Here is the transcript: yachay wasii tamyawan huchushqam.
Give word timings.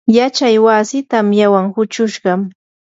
yachay 0.17 0.55
wasii 0.65 1.03
tamyawan 1.11 1.65
huchushqam. 1.73 2.39